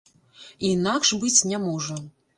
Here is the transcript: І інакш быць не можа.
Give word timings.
І 0.63 0.71
інакш 0.77 1.13
быць 1.25 1.45
не 1.53 1.63
можа. 1.67 2.03